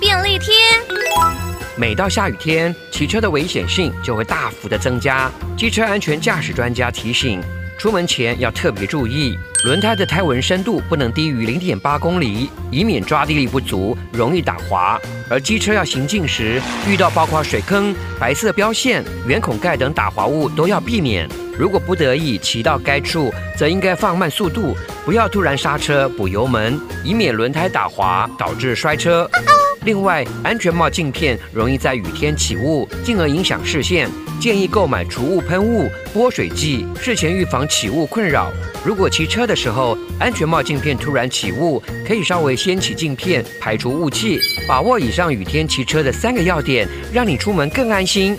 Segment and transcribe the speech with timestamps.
[0.00, 0.54] 便利贴。
[1.76, 5.30] 每到下雨天，骑车的危险性就会大幅的增加。
[5.56, 7.40] 机车安全驾驶专家提醒，
[7.78, 15.00] 出门前要特别注意，轮胎的胎纹深度不能低于零点八公里，以免抓地力不足，容易打滑。
[15.30, 21.28] 而机车要行进时，遇到包括水坑、白色标线、圆孔盖等打滑物都要避免。
[21.56, 29.28] 如果不得已骑到该处，则应该放慢速度，不要突然刹车补油门，以免轮胎打滑导致摔车。
[29.88, 34.06] 另外，安全帽镜片容易在雨天起雾，进而影响视线。
[34.38, 38.52] 建议购买除雾喷雾、拨水剂，事前预防起雾困扰。
[38.84, 44.38] 如果骑车的时候，安全帽镜片突然起雾，可以稍微掀起镜片，排除雾气。
[44.68, 48.36] 把握以上雨天骑车的三个要点，让你出门更安心。